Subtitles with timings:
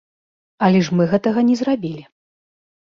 [0.67, 2.03] Але ж мы гэтага не зрабілі.